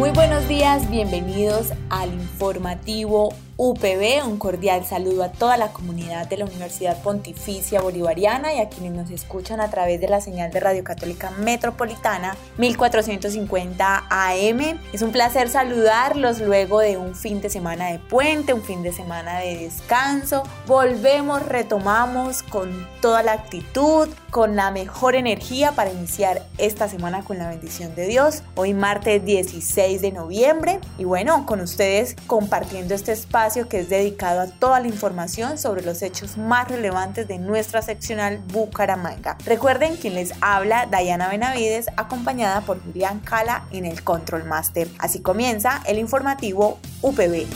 Muy 0.00 0.12
buenos 0.12 0.48
días, 0.48 0.88
bienvenidos 0.88 1.74
al 1.90 2.10
informativo 2.14 3.34
UPB. 3.62 4.26
Un 4.26 4.38
cordial 4.38 4.86
saludo 4.86 5.22
a 5.22 5.32
toda 5.32 5.58
la 5.58 5.70
comunidad 5.70 6.26
de 6.26 6.38
la 6.38 6.46
Universidad 6.46 7.02
Pontificia 7.02 7.82
Bolivariana 7.82 8.54
y 8.54 8.58
a 8.58 8.70
quienes 8.70 8.92
nos 8.92 9.10
escuchan 9.10 9.60
a 9.60 9.68
través 9.68 10.00
de 10.00 10.08
la 10.08 10.22
señal 10.22 10.50
de 10.50 10.60
Radio 10.60 10.82
Católica 10.82 11.30
Metropolitana 11.32 12.38
1450 12.56 14.06
AM. 14.08 14.80
Es 14.94 15.02
un 15.02 15.12
placer 15.12 15.50
saludarlos 15.50 16.40
luego 16.40 16.80
de 16.80 16.96
un 16.96 17.14
fin 17.14 17.42
de 17.42 17.50
semana 17.50 17.92
de 17.92 17.98
puente, 17.98 18.54
un 18.54 18.62
fin 18.62 18.82
de 18.82 18.94
semana 18.94 19.40
de 19.40 19.58
descanso. 19.58 20.42
Volvemos, 20.66 21.44
retomamos 21.44 22.42
con 22.42 22.88
toda 23.02 23.22
la 23.22 23.32
actitud, 23.32 24.08
con 24.30 24.56
la 24.56 24.70
mejor 24.70 25.16
energía 25.16 25.72
para 25.72 25.92
iniciar 25.92 26.46
esta 26.56 26.88
semana 26.88 27.24
con 27.24 27.36
la 27.36 27.50
bendición 27.50 27.94
de 27.94 28.06
Dios. 28.06 28.42
Hoy 28.54 28.72
martes 28.72 29.22
16 29.22 30.00
de 30.00 30.12
noviembre 30.12 30.80
y 30.96 31.04
bueno, 31.04 31.44
con 31.44 31.60
ustedes 31.60 32.16
compartiendo 32.26 32.94
este 32.94 33.12
espacio 33.12 33.49
que 33.50 33.80
es 33.80 33.88
dedicado 33.88 34.40
a 34.42 34.46
toda 34.46 34.78
la 34.78 34.86
información 34.86 35.58
sobre 35.58 35.82
los 35.82 36.02
hechos 36.02 36.36
más 36.36 36.68
relevantes 36.68 37.26
de 37.26 37.38
nuestra 37.38 37.82
seccional 37.82 38.38
Bucaramanga. 38.52 39.36
Recuerden 39.44 39.96
quien 39.96 40.14
les 40.14 40.32
habla, 40.40 40.86
Dayana 40.86 41.28
Benavides, 41.28 41.86
acompañada 41.96 42.60
por 42.60 42.80
Julián 42.80 43.18
Cala 43.18 43.64
en 43.72 43.86
el 43.86 44.04
Control 44.04 44.44
Master. 44.44 44.86
Así 44.98 45.20
comienza 45.20 45.82
el 45.86 45.98
informativo 45.98 46.78
UPB. 47.02 47.46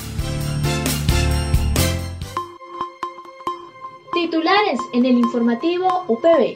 Titulares 4.13 4.81
en 4.95 5.07
el 5.07 5.17
informativo 5.19 6.05
UPB. 6.09 6.55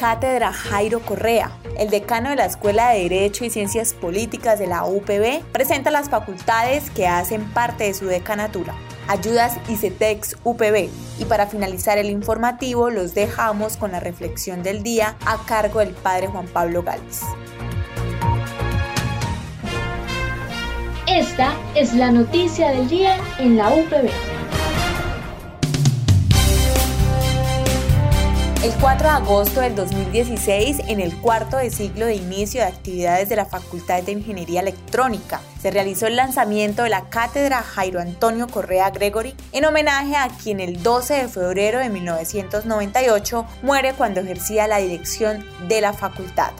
Cátedra 0.00 0.50
Jairo 0.50 1.00
Correa, 1.00 1.50
el 1.80 1.88
decano 1.88 2.28
de 2.28 2.36
la 2.36 2.44
Escuela 2.44 2.90
de 2.90 3.08
Derecho 3.08 3.46
y 3.46 3.50
Ciencias 3.50 3.94
Políticas 3.94 4.58
de 4.58 4.66
la 4.66 4.84
UPB, 4.84 5.42
presenta 5.50 5.90
las 5.90 6.10
facultades 6.10 6.90
que 6.90 7.06
hacen 7.08 7.50
parte 7.52 7.84
de 7.84 7.94
su 7.94 8.04
decanatura. 8.04 8.74
Ayudas 9.08 9.56
ICETEX 9.66 10.36
UPB. 10.44 10.90
Y 11.18 11.24
para 11.24 11.46
finalizar 11.46 11.96
el 11.96 12.10
informativo, 12.10 12.90
los 12.90 13.14
dejamos 13.14 13.78
con 13.78 13.92
la 13.92 14.00
reflexión 14.00 14.62
del 14.62 14.82
día 14.82 15.16
a 15.24 15.38
cargo 15.46 15.78
del 15.78 15.94
padre 15.94 16.26
Juan 16.26 16.46
Pablo 16.48 16.82
Gálvez. 16.82 17.22
Esta 21.06 21.54
es 21.74 21.94
la 21.94 22.10
noticia 22.10 22.72
del 22.72 22.88
día 22.90 23.16
en 23.38 23.56
la 23.56 23.70
UPB. 23.70 24.29
El 28.62 28.74
4 28.74 29.08
de 29.08 29.14
agosto 29.14 29.60
del 29.62 29.74
2016, 29.74 30.82
en 30.88 31.00
el 31.00 31.16
cuarto 31.16 31.56
de 31.56 31.70
ciclo 31.70 32.04
de 32.04 32.16
inicio 32.16 32.60
de 32.60 32.66
actividades 32.66 33.30
de 33.30 33.36
la 33.36 33.46
Facultad 33.46 34.02
de 34.02 34.12
Ingeniería 34.12 34.60
Electrónica, 34.60 35.40
se 35.62 35.70
realizó 35.70 36.06
el 36.06 36.16
lanzamiento 36.16 36.82
de 36.82 36.90
la 36.90 37.08
cátedra 37.08 37.62
Jairo 37.62 38.00
Antonio 38.00 38.48
Correa 38.48 38.90
Gregory 38.90 39.34
en 39.52 39.64
homenaje 39.64 40.14
a 40.14 40.28
quien 40.28 40.60
el 40.60 40.82
12 40.82 41.14
de 41.14 41.28
febrero 41.28 41.78
de 41.78 41.88
1998 41.88 43.46
muere 43.62 43.94
cuando 43.94 44.20
ejercía 44.20 44.68
la 44.68 44.76
dirección 44.76 45.42
de 45.66 45.80
la 45.80 45.94
facultad. 45.94 46.50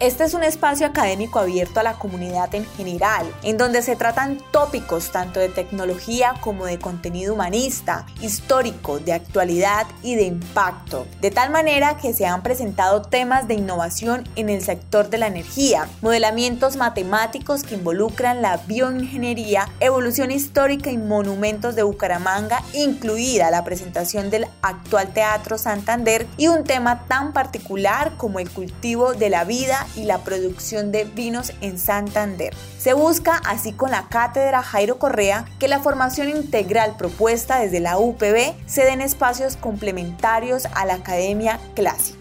Este 0.00 0.22
es 0.22 0.32
un 0.34 0.44
espacio 0.44 0.86
académico 0.86 1.40
abierto 1.40 1.80
a 1.80 1.82
la 1.82 1.94
comunidad 1.94 2.54
en 2.54 2.64
general, 2.64 3.26
en 3.42 3.56
donde 3.56 3.82
se 3.82 3.96
tratan 3.96 4.38
tópicos 4.52 5.10
tanto 5.10 5.40
de 5.40 5.48
tecnología 5.48 6.34
como 6.40 6.66
de 6.66 6.78
contenido 6.78 7.34
humanista, 7.34 8.06
histórico, 8.20 9.00
de 9.00 9.12
actualidad 9.12 9.88
y 10.04 10.14
de 10.14 10.22
impacto, 10.22 11.04
de 11.20 11.32
tal 11.32 11.50
manera 11.50 11.96
que 11.96 12.14
se 12.14 12.26
han 12.26 12.44
presentado 12.44 13.02
temas 13.02 13.48
de 13.48 13.54
innovación 13.54 14.22
en 14.36 14.50
el 14.50 14.62
sector 14.62 15.10
de 15.10 15.18
la 15.18 15.26
energía, 15.26 15.88
modelamientos 16.00 16.76
matemáticos 16.76 17.64
que 17.64 17.74
involucran 17.74 18.40
la 18.40 18.58
bioingeniería, 18.68 19.68
evolución 19.80 20.30
histórica 20.30 20.92
y 20.92 20.96
monumentos 20.96 21.74
de 21.74 21.82
Bucaramanga, 21.82 22.62
incluida 22.72 23.50
la 23.50 23.64
presentación 23.64 24.30
del 24.30 24.46
actual 24.62 25.12
Teatro 25.12 25.58
Santander 25.58 26.24
y 26.36 26.46
un 26.46 26.62
tema 26.62 27.04
tan 27.08 27.32
particular 27.32 28.12
como 28.16 28.38
el 28.38 28.48
cultivo 28.48 29.14
de 29.14 29.30
la 29.30 29.42
vida 29.42 29.86
y 29.96 30.04
la 30.04 30.18
producción 30.18 30.92
de 30.92 31.04
vinos 31.04 31.52
en 31.60 31.78
Santander. 31.78 32.54
Se 32.78 32.92
busca, 32.92 33.40
así 33.44 33.72
con 33.72 33.90
la 33.90 34.08
cátedra 34.08 34.62
Jairo 34.62 34.98
Correa, 34.98 35.44
que 35.58 35.68
la 35.68 35.80
formación 35.80 36.28
integral 36.28 36.96
propuesta 36.96 37.60
desde 37.60 37.80
la 37.80 37.98
UPB 37.98 38.54
se 38.66 38.84
den 38.84 39.00
espacios 39.00 39.56
complementarios 39.56 40.66
a 40.74 40.84
la 40.84 40.94
academia 40.94 41.60
clásica. 41.74 42.18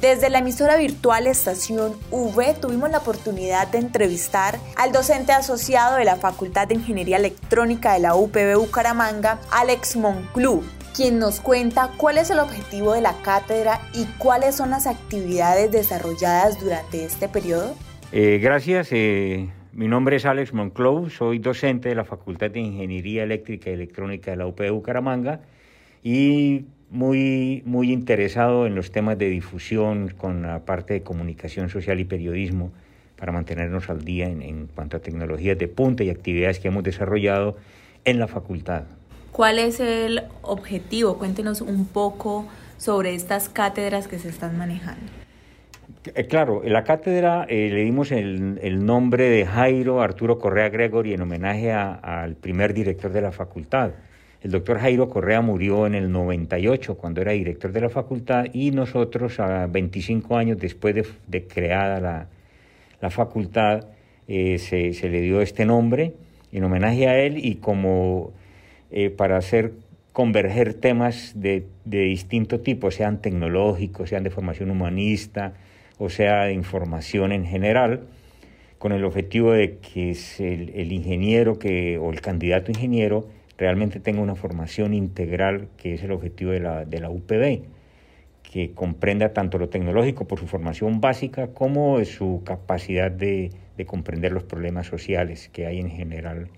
Desde 0.00 0.28
la 0.28 0.40
emisora 0.40 0.76
virtual 0.76 1.26
Estación 1.26 1.96
V 2.10 2.54
tuvimos 2.60 2.90
la 2.90 2.98
oportunidad 2.98 3.68
de 3.68 3.78
entrevistar 3.78 4.58
al 4.76 4.92
docente 4.92 5.32
asociado 5.32 5.96
de 5.96 6.04
la 6.04 6.16
Facultad 6.16 6.68
de 6.68 6.74
Ingeniería 6.74 7.16
Electrónica 7.16 7.94
de 7.94 8.00
la 8.00 8.14
UPB 8.14 8.58
Bucaramanga, 8.58 9.40
Alex 9.50 9.96
Monclú, 9.96 10.62
quien 10.96 11.18
nos 11.18 11.40
cuenta 11.40 11.90
cuál 11.98 12.16
es 12.16 12.30
el 12.30 12.38
objetivo 12.38 12.94
de 12.94 13.02
la 13.02 13.12
cátedra 13.22 13.80
y 13.92 14.06
cuáles 14.16 14.54
son 14.54 14.70
las 14.70 14.86
actividades 14.86 15.70
desarrolladas 15.70 16.58
durante 16.58 17.04
este 17.04 17.28
periodo. 17.28 17.74
Eh, 18.12 18.38
gracias. 18.42 18.88
Eh, 18.92 19.50
mi 19.74 19.88
nombre 19.88 20.16
es 20.16 20.24
Alex 20.24 20.54
Monclou, 20.54 21.10
soy 21.10 21.38
docente 21.38 21.90
de 21.90 21.94
la 21.94 22.04
Facultad 22.04 22.50
de 22.50 22.60
Ingeniería 22.60 23.24
Eléctrica 23.24 23.68
y 23.68 23.74
Electrónica 23.74 24.30
de 24.30 24.38
la 24.38 24.46
UP 24.46 24.58
de 24.58 24.70
Bucaramanga 24.70 25.40
y 26.02 26.64
muy, 26.88 27.62
muy 27.66 27.92
interesado 27.92 28.66
en 28.66 28.74
los 28.74 28.90
temas 28.90 29.18
de 29.18 29.28
difusión 29.28 30.14
con 30.16 30.42
la 30.42 30.64
parte 30.64 30.94
de 30.94 31.02
comunicación 31.02 31.68
social 31.68 32.00
y 32.00 32.04
periodismo 32.04 32.72
para 33.16 33.32
mantenernos 33.32 33.90
al 33.90 34.02
día 34.02 34.28
en, 34.28 34.40
en 34.40 34.66
cuanto 34.68 34.96
a 34.96 35.00
tecnologías 35.00 35.58
de 35.58 35.68
punta 35.68 36.04
y 36.04 36.10
actividades 36.10 36.58
que 36.58 36.68
hemos 36.68 36.84
desarrollado 36.84 37.56
en 38.06 38.18
la 38.18 38.28
facultad. 38.28 38.84
¿Cuál 39.36 39.58
es 39.58 39.80
el 39.80 40.22
objetivo? 40.40 41.18
Cuéntenos 41.18 41.60
un 41.60 41.84
poco 41.84 42.46
sobre 42.78 43.14
estas 43.14 43.50
cátedras 43.50 44.08
que 44.08 44.18
se 44.18 44.30
están 44.30 44.56
manejando. 44.56 45.12
Eh, 46.14 46.24
claro, 46.24 46.62
la 46.64 46.84
cátedra 46.84 47.44
eh, 47.46 47.68
le 47.70 47.84
dimos 47.84 48.12
el, 48.12 48.86
nombre 48.86 49.28
de 49.28 49.44
Jairo 49.44 50.00
Arturo 50.00 50.38
Correa 50.38 50.70
Gregory 50.70 51.12
en 51.12 51.20
homenaje 51.20 51.70
al 51.70 52.36
primer 52.36 52.72
director 52.72 53.12
de 53.12 53.20
la 53.20 53.30
facultad. 53.30 53.90
El 54.40 54.52
doctor 54.52 54.78
Jairo 54.78 55.10
Correa 55.10 55.42
murió 55.42 55.86
en 55.86 55.94
el 55.94 56.10
98 56.10 56.94
cuando 56.94 57.20
era 57.20 57.32
director 57.32 57.72
de 57.72 57.82
la 57.82 57.90
facultad 57.90 58.46
y 58.54 58.70
nosotros 58.70 59.38
a 59.38 59.66
25 59.66 60.34
años 60.38 60.56
después 60.56 60.94
de, 61.26 61.46
creada 61.46 62.00
la, 63.02 63.10
facultad 63.10 63.84
eh, 64.28 64.56
se, 64.56 64.94
se 64.94 65.10
le 65.10 65.20
dio 65.20 65.42
este 65.42 65.66
nombre 65.66 66.14
en 66.52 66.64
homenaje 66.64 67.06
a 67.06 67.18
él 67.18 67.36
y 67.36 67.56
como 67.56 68.32
eh, 68.90 69.10
para 69.10 69.36
hacer 69.36 69.72
converger 70.12 70.74
temas 70.74 71.32
de, 71.34 71.66
de 71.84 72.00
distinto 72.00 72.60
tipo, 72.60 72.90
sean 72.90 73.20
tecnológicos, 73.20 74.08
sean 74.08 74.22
de 74.22 74.30
formación 74.30 74.70
humanista 74.70 75.54
o 75.98 76.10
sea 76.10 76.44
de 76.44 76.52
información 76.52 77.32
en 77.32 77.44
general, 77.44 78.06
con 78.78 78.92
el 78.92 79.04
objetivo 79.04 79.52
de 79.52 79.78
que 79.78 80.16
el, 80.38 80.70
el, 80.74 80.92
ingeniero 80.92 81.58
que, 81.58 81.98
o 81.98 82.10
el 82.10 82.20
candidato 82.20 82.70
ingeniero 82.70 83.28
realmente 83.56 84.00
tenga 84.00 84.20
una 84.20 84.34
formación 84.34 84.92
integral, 84.92 85.68
que 85.78 85.94
es 85.94 86.02
el 86.02 86.12
objetivo 86.12 86.50
de 86.50 86.60
la, 86.60 86.84
de 86.84 87.00
la 87.00 87.08
UPB, 87.08 87.62
que 88.42 88.72
comprenda 88.74 89.32
tanto 89.32 89.58
lo 89.58 89.70
tecnológico 89.70 90.26
por 90.26 90.38
su 90.38 90.46
formación 90.46 91.00
básica 91.00 91.48
como 91.48 92.04
su 92.04 92.42
capacidad 92.44 93.10
de, 93.10 93.50
de 93.76 93.86
comprender 93.86 94.32
los 94.32 94.44
problemas 94.44 94.86
sociales 94.86 95.48
que 95.48 95.66
hay 95.66 95.80
en 95.80 95.90
general 95.90 96.48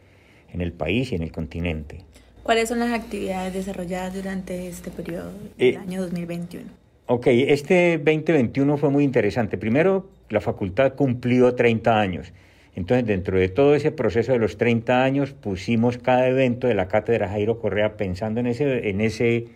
en 0.53 0.61
el 0.61 0.73
país 0.73 1.13
y 1.13 1.15
en 1.15 1.23
el 1.23 1.33
continente. 1.33 2.05
¿Cuáles 2.43 2.69
son 2.69 2.79
las 2.79 2.93
actividades 2.93 3.53
desarrolladas 3.53 4.15
durante 4.15 4.69
este 4.69 4.91
periodo 4.91 5.33
del 5.59 5.75
eh, 5.75 5.77
año 5.77 6.01
2021? 6.03 6.65
Ok, 7.07 7.27
este 7.27 7.99
2021 7.99 8.77
fue 8.77 8.91
muy 8.91 9.05
interesante. 9.05 9.59
Primero, 9.59 10.09
la 10.31 10.41
facultad 10.41 10.95
cumplió 10.95 11.55
30 11.55 12.01
años. 12.01 12.33
Entonces, 12.75 13.07
dentro 13.07 13.39
de 13.39 13.49
todo 13.49 13.75
ese 13.75 13.91
proceso 13.91 14.33
de 14.33 14.39
los 14.39 14.57
30 14.57 15.03
años, 15.03 15.33
pusimos 15.33 15.99
cada 15.99 16.29
evento 16.29 16.69
de 16.69 16.75
la 16.75 16.87
cátedra 16.87 17.29
Jairo 17.29 17.59
Correa 17.59 17.97
pensando 17.97 18.41
en 18.41 18.47
ese, 18.47 18.89
en 18.89 19.01
ese, 19.01 19.47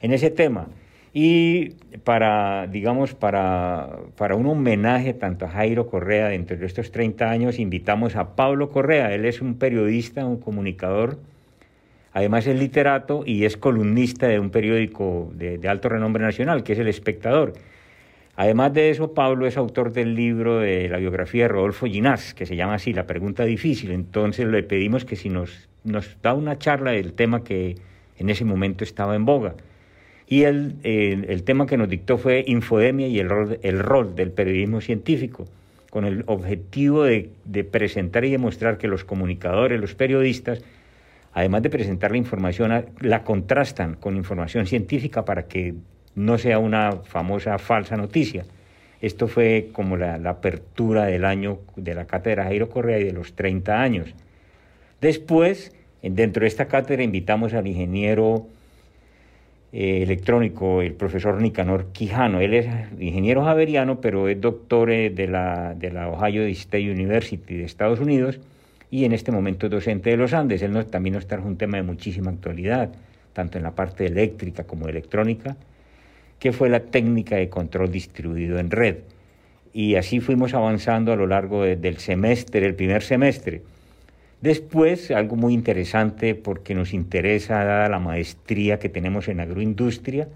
en 0.00 0.12
ese 0.12 0.30
tema. 0.30 0.68
Y 1.12 1.70
para, 2.04 2.66
digamos, 2.66 3.14
para, 3.14 3.88
para 4.16 4.36
un 4.36 4.46
homenaje 4.46 5.14
tanto 5.14 5.46
a 5.46 5.48
Jairo 5.48 5.88
Correa 5.88 6.28
dentro 6.28 6.56
de 6.56 6.66
estos 6.66 6.90
30 6.92 7.30
años, 7.30 7.58
invitamos 7.58 8.16
a 8.16 8.36
Pablo 8.36 8.70
Correa. 8.70 9.14
Él 9.14 9.24
es 9.24 9.40
un 9.40 9.58
periodista, 9.58 10.26
un 10.26 10.38
comunicador, 10.38 11.18
además 12.12 12.46
es 12.46 12.58
literato 12.58 13.22
y 13.24 13.44
es 13.44 13.56
columnista 13.56 14.28
de 14.28 14.38
un 14.38 14.50
periódico 14.50 15.30
de, 15.34 15.60
alto 15.68 15.88
renombre 15.88 16.22
nacional, 16.22 16.62
que 16.62 16.74
es 16.74 16.78
El 16.78 16.88
Espectador. 16.88 17.54
Además 18.36 18.74
de 18.74 18.90
eso, 18.90 19.14
Pablo 19.14 19.46
es 19.46 19.56
autor 19.56 19.92
del 19.92 20.14
libro 20.14 20.58
de 20.58 20.90
la 20.90 20.98
biografía 20.98 21.44
de 21.44 21.48
Rodolfo 21.48 21.86
Ginás, 21.86 22.34
que 22.34 22.44
se 22.44 22.56
llama 22.56 22.74
así, 22.74 22.92
La 22.92 23.06
pregunta 23.06 23.44
difícil. 23.44 23.90
Entonces 23.90 24.46
le 24.46 24.62
pedimos 24.62 25.06
que 25.06 25.16
si 25.16 25.30
nos, 25.30 25.68
nos 25.84 26.16
da 26.20 26.34
una 26.34 26.58
charla 26.58 26.90
del 26.90 27.14
tema 27.14 27.42
que 27.42 27.76
en 28.18 28.28
ese 28.28 28.44
momento 28.44 28.84
estaba 28.84 29.16
en 29.16 29.24
boga. 29.24 29.54
Y 30.28 30.42
el, 30.42 30.76
el, 30.82 31.42
tema 31.44 31.66
que 31.66 31.76
nos 31.76 31.88
dictó 31.88 32.18
fue 32.18 32.44
Infodemia 32.46 33.06
y 33.06 33.20
el 33.20 33.28
rol, 33.28 33.60
el 33.62 33.78
rol 33.78 34.16
del 34.16 34.32
periodismo 34.32 34.80
científico, 34.80 35.46
con 35.90 36.04
el 36.04 36.24
objetivo 36.26 37.04
de, 37.04 37.30
de 37.44 37.62
presentar 37.62 38.24
y 38.24 38.32
demostrar 38.32 38.76
que 38.76 38.88
los 38.88 39.04
comunicadores, 39.04 39.80
los 39.80 39.94
periodistas, 39.94 40.62
además 41.32 41.62
de 41.62 41.70
presentar 41.70 42.10
la 42.10 42.16
información, 42.16 42.86
la 43.00 43.22
contrastan 43.22 43.94
con 43.94 44.16
información 44.16 44.66
científica 44.66 45.24
para 45.24 45.44
que 45.44 45.74
no 46.16 46.38
sea 46.38 46.58
una 46.58 46.92
famosa 47.04 47.56
falsa 47.58 47.96
noticia. 47.96 48.44
Esto 49.00 49.28
fue 49.28 49.68
como 49.72 49.96
la, 49.96 50.18
la, 50.18 50.30
apertura 50.30 51.04
del 51.04 51.24
año 51.24 51.60
de 51.76 51.94
la 51.94 52.06
cátedra 52.06 52.44
Jairo 52.44 52.68
Correa 52.68 52.98
y 52.98 53.04
de 53.04 53.12
los 53.12 53.34
30 53.34 53.80
años. 53.80 54.14
Después, 55.00 55.72
dentro 56.02 56.40
de 56.40 56.48
esta 56.48 56.66
cátedra 56.66 57.04
invitamos 57.04 57.54
al 57.54 57.66
ingeniero 57.66 58.48
eh, 59.72 60.02
electrónico, 60.02 60.80
el 60.80 60.94
profesor 60.94 61.40
Nicanor 61.42 61.92
Quijano. 61.92 62.40
Él 62.40 62.54
es 62.54 62.66
ingeniero 62.98 63.44
javeriano, 63.44 64.00
pero 64.00 64.28
es 64.28 64.40
doctor 64.40 64.90
eh, 64.90 65.10
de, 65.10 65.26
la, 65.26 65.74
de 65.74 65.90
la 65.90 66.08
Ohio 66.08 66.44
State 66.46 66.90
University 66.90 67.56
de 67.56 67.64
Estados 67.64 68.00
Unidos 68.00 68.40
y 68.90 69.04
en 69.04 69.12
este 69.12 69.32
momento 69.32 69.66
es 69.66 69.72
docente 69.72 70.10
de 70.10 70.16
los 70.16 70.32
Andes. 70.32 70.62
Él 70.62 70.72
nos, 70.72 70.90
también 70.90 71.14
nos 71.14 71.26
trajo 71.26 71.46
un 71.48 71.56
tema 71.56 71.78
de 71.78 71.82
muchísima 71.82 72.30
actualidad, 72.30 72.90
tanto 73.32 73.58
en 73.58 73.64
la 73.64 73.74
parte 73.74 74.06
eléctrica 74.06 74.64
como 74.64 74.88
electrónica, 74.88 75.56
que 76.38 76.52
fue 76.52 76.68
la 76.68 76.80
técnica 76.80 77.36
de 77.36 77.48
control 77.48 77.90
distribuido 77.90 78.58
en 78.58 78.70
red. 78.70 78.98
Y 79.72 79.96
así 79.96 80.20
fuimos 80.20 80.54
avanzando 80.54 81.12
a 81.12 81.16
lo 81.16 81.26
largo 81.26 81.64
de, 81.64 81.76
del 81.76 81.98
semestre, 81.98 82.64
el 82.64 82.74
primer 82.74 83.02
semestre. 83.02 83.62
Después, 84.40 85.10
algo 85.10 85.36
muy 85.36 85.54
interesante 85.54 86.34
porque 86.34 86.74
nos 86.74 86.92
interesa, 86.92 87.64
dada 87.64 87.88
la 87.88 87.98
maestría 87.98 88.78
que 88.78 88.90
tenemos 88.90 89.28
en 89.28 89.40
agroindustria, 89.40 90.28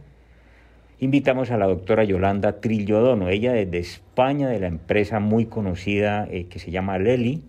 invitamos 1.00 1.50
a 1.50 1.58
la 1.58 1.67
doctora 1.67 2.05
Yolanda 2.05 2.61
Trillodono, 2.61 3.29
ella 3.29 3.52
desde 3.52 3.79
España, 3.79 4.49
de 4.49 4.58
la 4.58 4.69
empresa 4.69 5.20
muy 5.20 5.44
conocida 5.44 6.26
eh, 6.31 6.47
que 6.47 6.58
se 6.58 6.70
llama 6.70 6.99
Leli, 6.99 7.43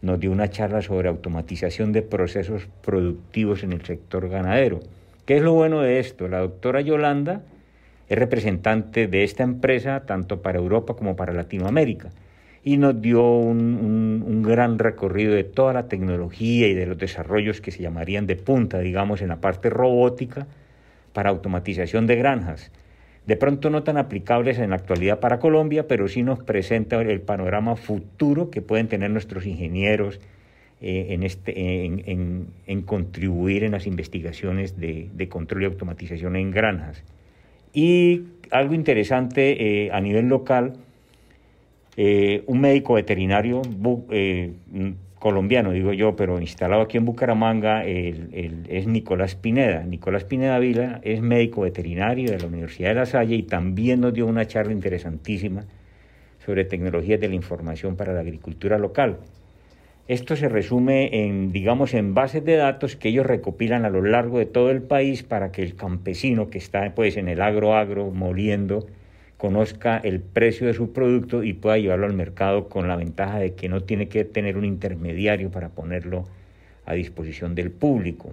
nos 0.00 0.18
dio 0.18 0.32
una 0.32 0.48
charla 0.48 0.80
sobre 0.80 1.10
automatización 1.10 1.92
de 1.92 2.02
procesos 2.02 2.68
productivos 2.82 3.62
en 3.62 3.72
el 3.72 3.84
sector 3.84 4.30
ganadero. 4.30 4.80
¿Qué 5.26 5.36
es 5.36 5.42
lo 5.42 5.52
bueno 5.52 5.82
de 5.82 6.00
esto? 6.00 6.26
La 6.26 6.38
doctora 6.38 6.80
Yolanda 6.80 7.42
es 8.08 8.18
representante 8.18 9.08
de 9.08 9.24
esta 9.24 9.42
empresa 9.42 10.04
tanto 10.06 10.40
para 10.40 10.58
Europa 10.58 10.94
como 10.94 11.16
para 11.16 11.34
Latinoamérica 11.34 12.10
y 12.64 12.76
nos 12.76 13.00
dio 13.00 13.24
un, 13.24 14.22
un, 14.24 14.42
gran 14.42 14.78
recorrido 14.78 15.34
de 15.34 15.44
toda 15.44 15.72
la 15.72 15.88
tecnología 15.88 16.68
y 16.68 16.74
de 16.74 16.86
los 16.86 16.96
desarrollos 16.96 17.60
que 17.60 17.72
se 17.72 17.82
llamarían 17.82 18.26
de 18.26 18.36
punta, 18.36 18.78
digamos, 18.78 19.20
en 19.20 19.28
la 19.28 19.40
parte 19.40 19.68
robótica 19.68 20.46
para 21.12 21.30
automatización 21.30 22.06
de 22.06 22.16
granjas. 22.16 22.70
De 23.26 23.36
pronto 23.36 23.70
no 23.70 23.82
tan 23.82 23.98
aplicables 23.98 24.58
en 24.58 24.70
la 24.70 24.76
actualidad 24.76 25.20
para 25.20 25.38
Colombia, 25.38 25.86
pero 25.86 26.08
sí 26.08 26.22
nos 26.22 26.42
presenta 26.42 27.00
el 27.00 27.20
panorama 27.20 27.76
futuro 27.76 28.50
que 28.50 28.62
pueden 28.62 28.88
tener 28.88 29.10
nuestros 29.10 29.46
ingenieros 29.46 30.20
eh, 30.80 31.08
en, 31.10 31.22
este, 31.22 31.84
en, 31.84 32.48
en, 32.66 32.82
contribuir 32.82 33.62
en 33.62 33.70
las 33.72 33.86
investigaciones 33.86 34.80
de, 34.80 35.08
de, 35.14 35.28
control 35.28 35.62
y 35.62 35.66
automatización 35.66 36.34
en 36.34 36.50
granjas. 36.50 37.04
Y 37.72 38.22
algo 38.50 38.74
interesante 38.74 39.84
eh, 39.84 39.92
a 39.92 40.00
nivel 40.00 40.26
local, 40.26 40.74
eh, 41.96 42.42
un 42.46 42.60
médico 42.60 42.94
veterinario 42.94 43.62
eh, 44.10 44.52
colombiano, 45.18 45.72
digo 45.72 45.92
yo, 45.92 46.16
pero 46.16 46.40
instalado 46.40 46.82
aquí 46.82 46.96
en 46.96 47.04
Bucaramanga, 47.04 47.84
es 47.84 48.86
Nicolás 48.86 49.36
Pineda. 49.36 49.84
Nicolás 49.84 50.24
Pineda 50.24 50.58
Vila 50.58 51.00
es 51.02 51.20
médico 51.20 51.60
veterinario 51.60 52.30
de 52.30 52.38
la 52.38 52.46
Universidad 52.46 52.88
de 52.90 52.94
La 52.94 53.06
Salle 53.06 53.36
y 53.36 53.42
también 53.42 54.00
nos 54.00 54.14
dio 54.14 54.26
una 54.26 54.46
charla 54.46 54.72
interesantísima 54.72 55.64
sobre 56.44 56.64
tecnologías 56.64 57.20
de 57.20 57.28
la 57.28 57.34
información 57.34 57.96
para 57.96 58.12
la 58.12 58.20
agricultura 58.20 58.78
local. 58.78 59.18
Esto 60.08 60.34
se 60.34 60.48
resume 60.48 61.24
en, 61.24 61.52
digamos, 61.52 61.94
en 61.94 62.12
bases 62.12 62.44
de 62.44 62.56
datos 62.56 62.96
que 62.96 63.08
ellos 63.08 63.24
recopilan 63.24 63.84
a 63.84 63.90
lo 63.90 64.02
largo 64.02 64.38
de 64.38 64.46
todo 64.46 64.70
el 64.70 64.82
país 64.82 65.22
para 65.22 65.52
que 65.52 65.62
el 65.62 65.76
campesino 65.76 66.50
que 66.50 66.58
está 66.58 66.92
pues 66.94 67.16
en 67.16 67.28
el 67.28 67.40
agro 67.40 67.76
agro 67.76 68.10
moliendo 68.10 68.86
conozca 69.42 69.98
el 69.98 70.20
precio 70.20 70.68
de 70.68 70.72
su 70.72 70.92
producto 70.92 71.42
y 71.42 71.52
pueda 71.52 71.76
llevarlo 71.76 72.06
al 72.06 72.12
mercado 72.12 72.68
con 72.68 72.86
la 72.86 72.94
ventaja 72.94 73.40
de 73.40 73.54
que 73.54 73.68
no 73.68 73.80
tiene 73.80 74.06
que 74.08 74.24
tener 74.24 74.56
un 74.56 74.64
intermediario 74.64 75.50
para 75.50 75.70
ponerlo 75.70 76.28
a 76.86 76.94
disposición 76.94 77.56
del 77.56 77.72
público. 77.72 78.30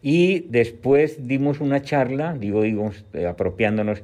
Y 0.00 0.46
después 0.48 1.28
dimos 1.28 1.60
una 1.60 1.82
charla, 1.82 2.32
digo, 2.32 2.62
digo 2.62 2.90
eh, 3.12 3.26
apropiándonos, 3.26 4.02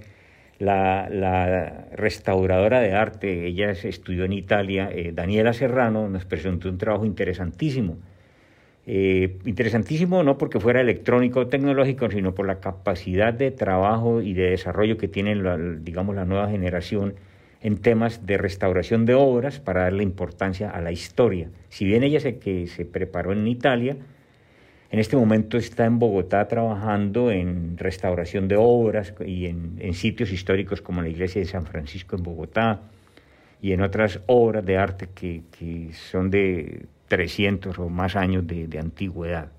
la, 0.58 1.86
restauradora 1.92 2.80
de 2.80 2.92
arte, 2.92 3.46
ella 3.46 3.70
estudió 3.70 4.26
en 4.26 4.34
Italia, 4.34 4.90
eh, 4.92 5.12
Daniela 5.14 5.54
Serrano, 5.54 6.06
nos 6.10 6.26
presentó 6.26 6.68
un 6.68 6.76
trabajo 6.76 7.06
interesantísimo 7.06 7.96
eh, 8.92 9.38
interesantísimo 9.44 10.24
no 10.24 10.36
porque 10.36 10.58
fuera 10.58 10.80
electrónico 10.80 11.38
o 11.38 11.46
tecnológico, 11.46 12.10
sino 12.10 12.34
por 12.34 12.44
la 12.44 12.58
capacidad 12.58 13.32
de 13.32 13.52
trabajo 13.52 14.20
y 14.20 14.34
de 14.34 14.50
desarrollo 14.50 14.96
que 14.98 15.06
tiene, 15.06 15.36
la, 15.36 15.56
digamos, 15.56 16.16
la 16.16 16.24
nueva 16.24 16.48
generación 16.48 17.14
en 17.60 17.76
temas 17.76 18.26
de 18.26 18.36
restauración 18.36 19.06
de 19.06 19.14
obras 19.14 19.60
para 19.60 19.82
darle 19.82 20.02
importancia 20.02 20.70
a 20.70 20.80
la 20.80 20.90
historia. 20.90 21.50
Si 21.68 21.84
bien 21.84 22.02
ella 22.02 22.18
se, 22.18 22.38
que 22.40 22.66
se 22.66 22.84
preparó 22.84 23.32
en 23.32 23.46
Italia, 23.46 23.96
en 24.90 24.98
este 24.98 25.16
momento 25.16 25.56
está 25.56 25.84
en 25.84 26.00
Bogotá 26.00 26.48
trabajando 26.48 27.30
en 27.30 27.78
restauración 27.78 28.48
de 28.48 28.56
obras 28.58 29.14
y 29.24 29.46
en, 29.46 29.76
en 29.78 29.94
sitios 29.94 30.32
históricos 30.32 30.82
como 30.82 31.00
la 31.00 31.08
iglesia 31.08 31.40
de 31.40 31.46
San 31.46 31.64
Francisco 31.64 32.16
en 32.16 32.24
Bogotá 32.24 32.80
y 33.62 33.70
en 33.70 33.82
otras 33.82 34.18
obras 34.26 34.66
de 34.66 34.78
arte 34.78 35.10
que, 35.14 35.42
que 35.56 35.92
son 35.92 36.28
de 36.28 36.86
300 37.10 37.76
o 37.80 37.88
más 37.88 38.14
años 38.14 38.46
de, 38.46 38.78
antigüedad. 38.78 39.50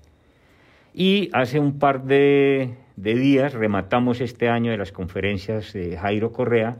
Y 0.94 1.28
hace 1.34 1.60
un 1.60 1.78
par 1.78 2.04
de, 2.04 2.74
días 2.96 3.52
rematamos 3.52 4.20
este 4.20 4.48
año 4.48 4.70
de 4.70 4.78
las 4.78 4.90
conferencias 4.90 5.72
de 5.74 5.96
Jairo 5.98 6.32
Correa 6.32 6.78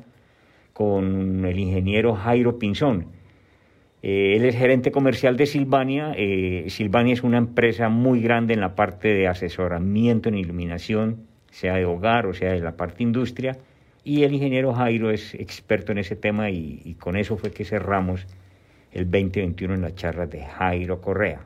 con 0.73 1.45
el 1.45 1.59
ingeniero 1.59 2.14
Jairo 2.14 2.59
Pinzón. 2.59 3.09
Eh, 4.02 4.35
él 4.37 4.47
es 4.47 4.57
gerente 4.57 4.91
comercial 4.91 5.37
de 5.37 5.45
Silvania. 5.45 6.14
Eh, 6.17 6.64
Silvania 6.69 7.12
es 7.12 7.23
una 7.23 7.38
empresa 7.38 7.91
muy 7.91 8.23
grande 8.23 8.55
en 8.55 8.61
la 8.61 8.75
parte 8.75 9.09
de 9.09 9.29
asesoramiento 9.29 10.31
en 10.31 10.38
iluminación, 10.38 11.26
sea 11.50 11.75
de 11.75 11.85
hogar 11.85 12.26
o 12.26 12.33
sea 12.33 12.52
de 12.52 12.61
la 12.61 12.76
parte 12.79 13.02
industria. 13.02 13.59
Y 14.05 14.23
el 14.23 14.33
ingeniero 14.33 14.73
Jairo 14.73 15.11
es 15.11 15.35
experto 15.35 15.93
en 15.93 15.99
ese 15.99 16.17
tema 16.17 16.50
y 16.50 16.97
con 16.99 17.17
eso 17.17 17.37
fue 17.37 17.52
que 17.52 17.64
cerramos 17.64 18.26
el 18.92 19.11
2021 19.11 19.75
en 19.75 19.82
la 19.82 19.94
charla 19.94 20.26
de 20.26 20.44
Jairo 20.44 21.00
Correa. 21.00 21.40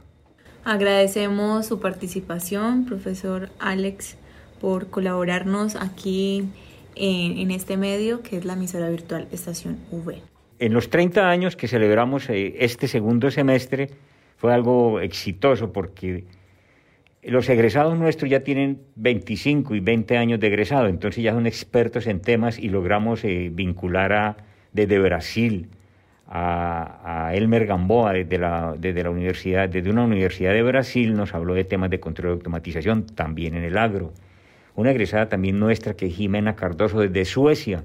Agradecemos 0.65 1.67
su 1.67 1.81
participación, 1.81 2.87
profesor 2.87 3.51
Alex, 3.59 4.17
por 4.61 4.91
colaborarnos 4.91 5.77
aquí 5.77 6.45
en, 6.97 7.39
en 7.39 7.51
este 7.51 7.77
medio 7.77 8.23
que 8.23 8.39
es 8.39 8.45
la 8.45 8.55
emisora 8.55 8.89
virtual 8.89 9.29
Estación 9.31 9.79
V. 9.91 10.21
En 10.59 10.73
los 10.73 10.89
30 10.89 11.29
años 11.29 11.55
que 11.55 11.69
celebramos 11.69 12.29
eh, 12.31 12.57
este 12.59 12.89
segundo 12.89 13.31
semestre 13.31 13.91
fue 14.37 14.55
algo 14.55 15.01
exitoso 15.01 15.73
porque 15.73 16.25
los 17.23 17.49
egresados 17.49 17.99
nuestros 17.99 18.31
ya 18.31 18.41
tienen 18.41 18.81
25 18.95 19.75
y 19.75 19.81
20 19.81 20.17
años 20.17 20.41
de 20.41 20.47
egresado, 20.47 20.87
entonces 20.87 21.23
ya 21.23 21.33
son 21.33 21.47
expertos 21.47 22.07
en 22.07 22.21
temas 22.21 22.59
y 22.59 22.69
logramos 22.69 23.25
eh, 23.25 23.51
vincular 23.53 24.13
a, 24.13 24.37
desde 24.73 24.99
Brasil, 24.99 25.69
a, 26.29 27.27
a 27.29 27.35
Elmer 27.35 27.67
Gamboa 27.67 28.13
desde 28.13 28.39
la, 28.39 28.75
desde 28.77 29.03
la 29.03 29.11
universidad, 29.11 29.69
desde 29.69 29.91
una 29.91 30.05
universidad 30.05 30.53
de 30.53 30.63
Brasil, 30.63 31.15
nos 31.15 31.35
habló 31.35 31.55
de 31.55 31.65
temas 31.65 31.91
de 31.91 32.01
control 32.01 32.29
de 32.29 32.35
automatización, 32.35 33.07
también 33.07 33.55
en 33.55 33.65
el 33.65 33.79
agro. 33.79 34.13
Una 34.75 34.91
egresada 34.91 35.29
también 35.29 35.59
nuestra, 35.59 35.95
que 35.95 36.07
es 36.07 36.15
Jimena 36.15 36.55
Cardoso, 36.55 37.01
desde 37.01 37.25
Suecia, 37.25 37.85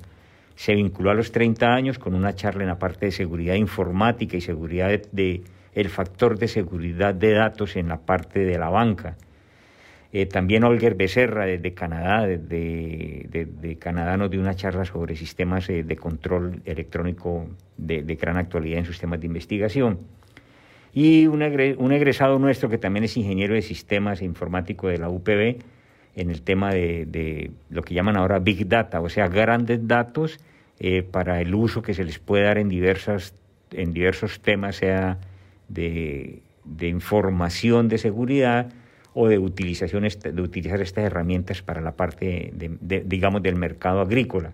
se 0.56 0.76
vinculó 0.76 1.12
a 1.12 1.14
los 1.14 1.32
30 1.32 1.68
años 1.68 2.00
con 2.00 2.14
una 2.14 2.36
charla 2.36 2.64
en 2.64 2.70
la 2.70 2.80
parte 2.80 3.08
de 3.08 3.12
seguridad 3.12 3.56
informática 3.56 4.38
y 4.38 4.42
seguridad 4.42 4.90
de, 4.90 5.08
de 5.12 5.42
el 5.74 5.90
factor 5.90 6.38
de 6.38 6.48
seguridad 6.48 7.14
de 7.14 7.34
datos 7.34 7.76
en 7.76 7.88
la 7.88 7.98
parte 7.98 8.42
de 8.42 8.58
la 8.58 8.70
banca. 8.70 9.16
Eh, 10.14 10.26
también 10.26 10.66
Olger 10.66 10.96
Becerra 10.96 11.46
desde 11.46 11.74
Canadá, 11.74 12.28
desde 12.28 13.28
de, 13.30 13.78
Canadá 13.80 14.18
nos 14.18 14.30
dio 14.30 14.42
una 14.42 14.56
charla 14.56 14.84
sobre 14.84 15.16
sistemas 15.16 15.70
eh, 15.70 15.84
de 15.84 15.96
control 15.96 16.62
electrónico 16.66 17.48
de, 17.78 18.02
gran 18.16 18.36
actualidad 18.36 18.80
en 18.80 18.86
sistemas 18.86 19.22
de 19.22 19.28
investigación. 19.28 20.00
Y 20.94 21.28
un, 21.28 21.42
egresado 21.42 22.40
nuestro 22.40 22.68
que 22.68 22.78
también 22.78 23.06
es 23.06 23.16
ingeniero 23.16 23.54
de 23.54 23.62
sistemas 23.62 24.22
e 24.22 24.26
informático 24.26 24.90
de 24.90 24.98
la 24.98 25.08
UPB 25.08 25.64
en 26.18 26.30
el 26.30 26.42
tema 26.42 26.74
de, 26.74 27.52
lo 27.70 27.82
que 27.82 27.94
llaman 27.94 28.18
ahora 28.18 28.40
Big 28.40 28.68
Data, 28.68 29.00
o 29.00 29.08
sea, 29.08 29.30
grandes 29.30 29.88
datos 29.88 30.42
eh, 30.82 31.04
para 31.04 31.40
el 31.40 31.56
uso 31.56 31.82
que 31.82 31.94
se 31.94 32.04
les 32.04 32.20
puede 32.20 32.44
dar 32.44 32.58
en, 32.58 32.68
diversas, 32.68 33.34
en 33.72 33.94
diversos 33.94 34.42
temas, 34.42 34.76
sea 34.76 35.20
de 35.70 36.42
información 36.82 37.88
de 37.88 37.98
seguridad, 37.98 38.74
o 39.14 39.28
de, 39.28 39.38
utilización, 39.38 40.04
de 40.04 40.42
utilizar 40.42 40.82
estas 40.82 41.06
herramientas 41.06 41.62
para 41.62 41.82
la 41.82 41.94
parte, 41.94 42.52
de, 42.54 43.04
digamos, 43.06 43.44
del 43.44 43.56
mercado 43.56 44.02
agrícola. 44.02 44.54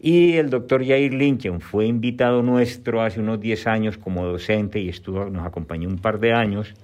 Y 0.00 0.34
el 0.34 0.48
doctor 0.48 0.86
Jair 0.86 1.12
Lincoln 1.12 1.60
fue 1.60 1.86
invitado 1.86 2.42
nuestro 2.42 3.02
hace 3.02 3.18
unos 3.18 3.40
10 3.40 3.66
años 3.66 3.98
como 3.98 4.24
docente 4.24 4.78
y 4.78 4.88
estuvo, 4.88 5.28
nos 5.28 5.44
acompañó 5.44 5.88
un 5.88 5.98
par 5.98 6.20
de 6.20 6.32
años. 6.32 6.74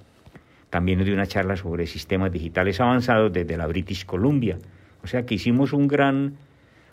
También 0.69 0.97
nos 0.97 1.05
dio 1.05 1.15
una 1.15 1.25
charla 1.25 1.55
sobre 1.55 1.87
sistemas 1.87 2.31
digitales 2.33 2.81
avanzados 2.81 3.31
desde 3.31 3.55
la 3.55 3.67
British 3.67 4.05
Columbia. 4.05 4.57
O 5.01 5.07
sea 5.07 5.25
que 5.25 5.35
hicimos 5.35 5.71
un 5.71 5.87
gran, 5.87 6.35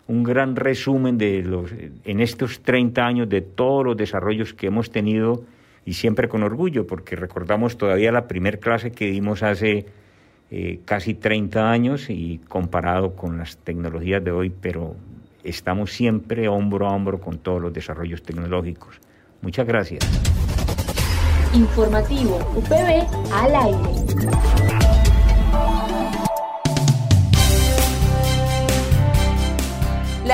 un 0.07 0.23
gran 0.23 0.55
resumen 0.55 1.17
de 1.17 1.41
los, 1.41 1.73
en 2.05 2.21
estos 2.21 2.61
30 2.61 3.05
años 3.05 3.27
de 3.27 3.41
todos 3.41 3.83
los 3.83 3.97
desarrollos 3.97 4.53
que 4.53 4.67
hemos 4.67 4.91
tenido 4.91 5.43
y 5.85 5.93
siempre 5.93 6.29
con 6.29 6.43
orgullo, 6.43 6.87
porque 6.87 7.15
recordamos 7.15 7.77
todavía 7.77 8.11
la 8.11 8.27
primer 8.27 8.59
clase 8.59 8.91
que 8.91 9.07
dimos 9.07 9.43
hace 9.43 9.85
eh, 10.51 10.79
casi 10.85 11.13
30 11.13 11.69
años 11.69 12.09
y 12.09 12.39
comparado 12.47 13.15
con 13.15 13.37
las 13.37 13.57
tecnologías 13.57 14.23
de 14.23 14.31
hoy, 14.31 14.49
pero 14.49 14.95
estamos 15.43 15.91
siempre 15.91 16.47
hombro 16.47 16.87
a 16.87 16.93
hombro 16.93 17.19
con 17.19 17.39
todos 17.39 17.61
los 17.61 17.73
desarrollos 17.73 18.23
tecnológicos. 18.23 18.99
Muchas 19.41 19.67
gracias. 19.67 20.07
Informativo 21.53 22.37
UPB 22.55 23.33
al 23.33 23.55
aire. 23.55 24.52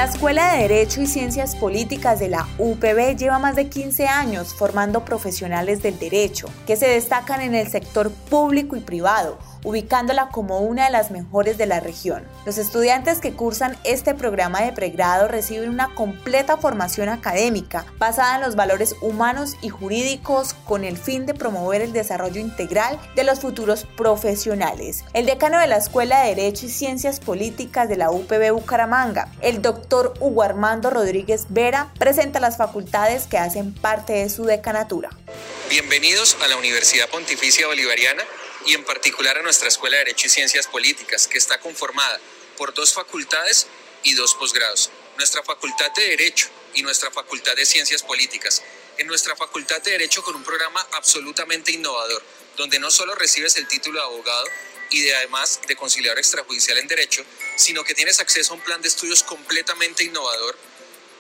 Escuela 0.10 0.54
de 0.54 0.64
Derecho 0.64 1.02
y 1.02 1.08
Ciencias 1.08 1.56
Políticas 1.56 2.20
de 2.20 2.30
la 2.30 2.48
UPB 2.58 3.16
lleva 3.16 3.38
más 3.38 3.56
de 3.56 3.70
15 3.70 4.08
años 4.08 4.56
formando 4.56 5.06
profesionales 5.06 5.84
del 5.84 6.00
derecho 6.00 6.50
que 6.66 6.76
se 6.76 6.88
destacan 6.88 7.42
en 7.42 7.54
el 7.54 7.68
sector 7.70 8.12
público 8.12 8.76
y 8.76 8.80
privado 8.80 9.38
ubicándola 9.64 10.30
como 10.30 10.60
una 10.60 10.86
de 10.86 10.92
las 10.92 11.12
mejores 11.12 11.58
de 11.58 11.66
la 11.66 11.80
región. 11.80 12.28
Los 12.46 12.58
estudiantes 12.58 13.20
que 13.20 13.34
cursan 13.34 13.78
este 13.84 14.14
programa 14.14 14.62
de 14.62 14.74
pregrado 14.74 15.28
reciben 15.28 15.70
una 15.70 15.94
completa 15.96 16.58
formación 16.58 17.10
académica 17.10 17.86
basada 17.98 18.36
en 18.36 18.42
los 18.42 18.56
valores 18.56 18.96
humanos 19.02 19.56
y 19.62 19.70
jurídicos 19.70 20.54
con 20.66 20.84
el 20.84 20.98
fin 20.98 21.26
de 21.26 21.34
promover 21.34 21.82
el 21.82 21.94
desarrollo 21.94 22.40
integral 22.40 23.00
de 23.16 23.24
los 23.24 23.40
futuros 23.40 23.86
profesionales. 23.98 25.04
El 25.14 25.26
decano 25.26 25.60
de 25.60 25.68
la 25.68 25.78
Escuela 25.78 26.22
de 26.22 26.36
Derecho 26.36 26.66
y 26.66 26.70
Ciencias 26.70 27.20
Políticas 27.20 27.90
de 27.90 27.98
la 27.98 28.12
UPB 28.12 28.52
Bucaramanga, 28.52 29.32
el 29.42 29.62
doctor 29.62 30.14
Hugo 30.20 30.44
Armando 30.44 30.90
Rodríguez 30.90 31.48
Vera, 31.50 31.92
presenta 31.98 32.40
las 32.40 32.58
facultades 32.58 33.28
que 33.28 33.38
hacen 33.38 33.74
parte 33.74 34.14
de 34.14 34.30
su 34.30 34.46
decanatura. 34.46 35.10
Bienvenidos 35.70 36.38
a 36.44 36.48
la 36.48 36.58
Universidad 36.58 37.10
Pontificia 37.10 37.68
Bolivariana 37.68 38.24
y 38.66 38.74
en 38.74 38.84
particular 38.84 39.38
a 39.38 39.42
nuestra 39.42 39.68
Escuela 39.68 39.98
de 39.98 40.06
Derecho 40.06 40.28
y 40.28 40.30
Ciencias 40.30 40.68
Políticas, 40.68 41.28
que 41.28 41.38
está 41.38 41.60
conformada 41.60 42.20
por 42.58 42.74
dos 42.74 42.94
facultades 42.94 43.68
y 44.04 44.14
dos 44.14 44.36
posgrados. 44.36 44.92
Nuestra 45.18 45.44
Facultad 45.44 45.92
de 45.94 46.10
Derecho 46.10 46.50
y 46.74 46.82
nuestra 46.82 47.12
Facultad 47.12 47.56
de 47.56 47.66
Ciencias 47.66 48.04
Políticas. 48.04 48.64
En 48.98 49.08
nuestra 49.08 49.36
Facultad 49.36 49.82
de 49.82 49.92
Derecho 49.92 50.24
con 50.24 50.36
un 50.36 50.44
programa 50.44 50.86
absolutamente 50.94 51.72
innovador, 51.72 52.24
donde 52.58 52.80
no 52.80 52.92
solo 52.92 53.16
recibes 53.16 53.56
el 53.56 53.68
título 53.68 54.00
de 54.00 54.06
abogado 54.06 54.46
y 54.90 55.02
de 55.02 55.16
además 55.16 55.62
de 55.68 55.76
conciliador 55.76 56.20
extrajudicial 56.20 56.78
en 56.78 56.88
Derecho, 56.88 57.24
sino 57.56 57.84
que 57.84 57.96
tienes 57.96 58.20
acceso 58.20 58.54
a 58.54 58.58
un 58.58 58.64
plan 58.64 58.82
de 58.82 58.88
estudios 58.88 59.24
completamente 59.24 60.04
innovador, 60.04 60.58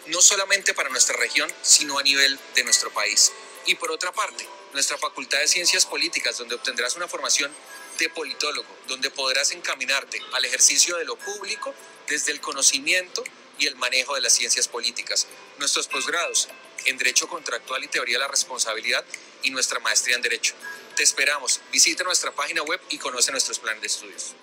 no 0.08 0.22
solamente 0.22 0.74
para 0.74 0.89
nuestra 0.89 1.15
región, 1.17 1.51
sino 1.62 2.00
a 2.00 2.03
nivel 2.03 2.39
de 2.55 2.63
nuestro 2.63 2.91
país. 2.91 3.31
Y 3.65 3.75
por 3.75 3.91
otra 3.91 4.12
parte, 4.12 4.48
nuestra 4.73 4.97
Facultad 4.97 5.39
de 5.39 5.47
Ciencias 5.47 5.85
Políticas, 5.85 6.38
donde 6.38 6.55
obtendrás 6.55 6.95
una 6.95 7.07
formación 7.07 7.51
de 7.97 8.09
politólogo, 8.09 8.67
donde 8.88 9.09
podrás 9.09 9.51
encaminarte 9.51 10.21
al 10.33 10.45
ejercicio 10.45 10.97
de 10.97 11.05
lo 11.05 11.15
público 11.17 11.73
desde 12.07 12.31
el 12.31 12.39
conocimiento 12.39 13.23
y 13.57 13.67
el 13.67 13.75
manejo 13.75 14.15
de 14.15 14.21
las 14.21 14.33
ciencias 14.33 14.67
políticas. 14.67 15.27
Nuestros 15.57 15.88
posgrados 15.88 16.47
en 16.85 16.97
Derecho 16.97 17.27
Contractual 17.27 17.83
y 17.83 17.88
Teoría 17.88 18.17
de 18.17 18.23
la 18.23 18.27
Responsabilidad 18.27 19.03
y 19.43 19.51
nuestra 19.51 19.79
maestría 19.79 20.15
en 20.15 20.21
Derecho. 20.21 20.53
Te 20.95 21.03
esperamos. 21.03 21.61
Visita 21.71 22.03
nuestra 22.03 22.31
página 22.31 22.61
web 22.63 22.79
y 22.89 22.97
conoce 22.97 23.31
nuestros 23.31 23.59
planes 23.59 23.81
de 23.81 23.88
estudios. 23.88 24.35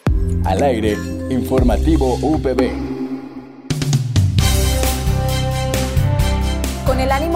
Al 0.45 0.63
aire, 0.63 0.93
informativo 1.31 2.15
UPB. 2.15 2.96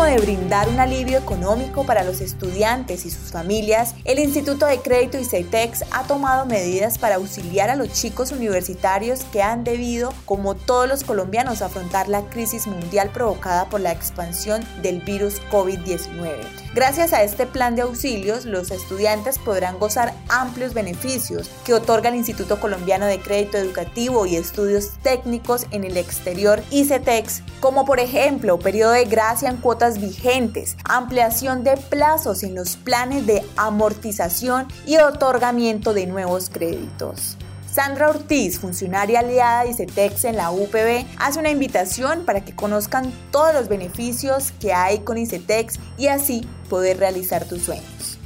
Ánimo 0.01 0.05
de 0.05 0.19
brindar 0.19 0.69
un 0.69 0.81
alivio 0.81 1.19
económico 1.19 1.85
para 1.85 2.05
los 2.05 2.21
estudiantes 2.21 3.05
y 3.07 3.11
sus 3.11 3.31
familias, 3.31 3.95
el 4.05 4.19
Instituto 4.19 4.67
de 4.67 4.79
Crédito 4.79 5.19
ICETEX 5.19 5.85
ha 5.91 6.05
tomado 6.05 6.47
medidas 6.47 6.99
para 6.99 7.17
auxiliar 7.17 7.71
a 7.71 7.77
los 7.77 7.93
chicos 7.93 8.33
universitarios 8.33 9.25
que 9.33 9.43
han 9.43 9.65
debido, 9.65 10.13
como 10.25 10.55
todos 10.55 10.89
los 10.89 11.05
colombianos, 11.05 11.63
afrontar 11.63 12.09
la 12.09 12.23
crisis 12.31 12.67
mundial 12.67 13.11
provocada 13.13 13.69
por 13.69 13.81
la 13.81 13.93
expansión 13.93 14.65
del 14.83 15.01
virus 15.01 15.41
COVID-19. 15.51 16.61
Gracias 16.73 17.13
a 17.13 17.25
este 17.25 17.47
plan 17.47 17.75
de 17.75 17.83
auxilios, 17.83 18.45
los 18.45 18.71
estudiantes 18.71 19.39
podrán 19.41 19.79
gozar 19.79 20.15
amplios 20.29 20.73
beneficios 20.73 21.51
que 21.65 21.75
otorga 21.75 22.11
el 22.11 22.15
Instituto 22.15 22.61
Colombiano 22.61 23.07
de 23.07 23.21
Crédito 23.21 23.59
Educativo 23.59 24.25
y 24.25 24.37
Estudios 24.37 24.91
Técnicos 25.03 25.67
en 25.73 25.83
el 25.83 25.97
Exterior 25.97 26.63
ICETEX, 26.71 27.43
como 27.59 27.85
por 27.85 27.99
ejemplo 27.99 28.59
periodo 28.59 28.93
de 28.93 29.05
gracia 29.05 29.49
en 29.49 29.57
cuotas 29.57 29.90
vigentes, 29.99 30.77
ampliación 30.85 31.65
de 31.65 31.77
plazos 31.77 32.43
en 32.43 32.55
los 32.55 32.77
planes 32.77 33.27
de 33.27 33.43
amortización 33.57 34.69
y 34.87 34.99
otorgamiento 34.99 35.95
de 35.95 36.07
nuevos 36.07 36.51
créditos. 36.51 37.37
Sandra 37.73 38.11
Ortiz, 38.11 38.59
funcionaria 38.59 39.21
aliada 39.21 39.63
de 39.65 39.71
ICETEX 39.71 40.25
en 40.25 40.37
la 40.37 40.51
UPB, 40.51 41.07
hace 41.19 41.39
una 41.39 41.51
invitación 41.51 42.25
para 42.25 42.45
que 42.45 42.55
conozcan 42.55 43.13
todos 43.31 43.55
los 43.55 43.69
beneficios 43.69 44.53
que 44.61 44.73
hay 44.73 45.01
con 45.01 45.19
ICETEX 45.19 45.79
y 45.97 46.09
así 46.09 46.47
poder 46.69 46.99
realizar 46.99 47.45
tus 47.45 47.63
sueños. 47.63 48.19